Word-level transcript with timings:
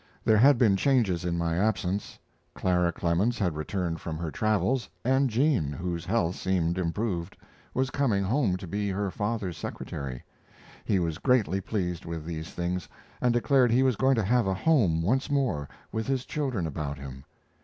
There 0.25 0.37
had 0.39 0.57
been 0.57 0.75
changes 0.77 1.23
in 1.25 1.37
my 1.37 1.55
absence. 1.59 2.17
Clara 2.55 2.91
Clemens 2.91 3.37
had 3.37 3.55
returned 3.55 4.01
from 4.01 4.17
her 4.17 4.31
travels, 4.31 4.89
and 5.05 5.29
Jean, 5.29 5.71
whose 5.71 6.05
health 6.05 6.35
seemed 6.35 6.79
improved, 6.79 7.37
was 7.75 7.91
coming 7.91 8.23
home 8.23 8.57
to 8.57 8.65
be 8.65 8.89
her 8.89 9.11
father's 9.11 9.59
secretary. 9.59 10.23
He 10.85 10.97
was 10.97 11.19
greatly 11.19 11.61
pleased 11.61 12.03
with 12.05 12.25
these 12.25 12.49
things, 12.49 12.87
and 13.21 13.31
declared 13.31 13.69
he 13.69 13.83
was 13.83 13.95
going 13.95 14.15
to 14.15 14.25
have 14.25 14.47
a 14.47 14.55
home 14.55 15.03
once 15.03 15.29
more 15.29 15.69
with 15.91 16.07
his 16.07 16.25
children 16.25 16.65
about 16.65 16.97
him. 16.97 17.23